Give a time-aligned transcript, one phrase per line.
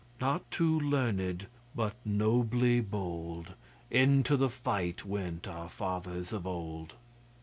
[0.19, 1.45] Not too learned,
[1.75, 3.53] but nobly bold,
[3.91, 6.95] Into the fight went our fathers of old.